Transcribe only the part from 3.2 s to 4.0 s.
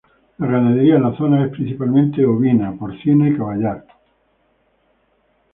y caballar.